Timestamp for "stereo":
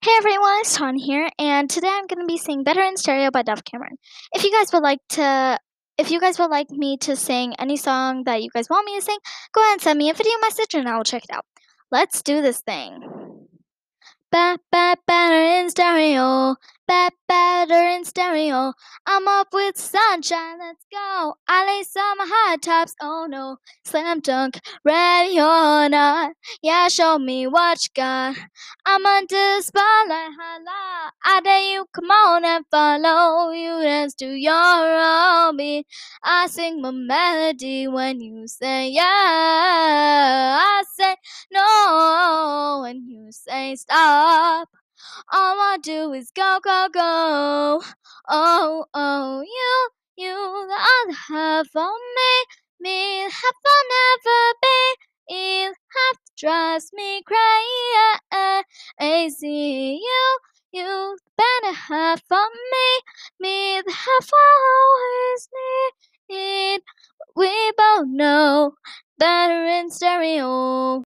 2.96-3.32, 15.70-16.56, 18.04-18.72, 69.90-70.96